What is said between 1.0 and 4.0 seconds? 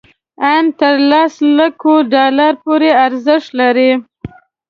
لس لکو ډالرو پورې ارزښت لري.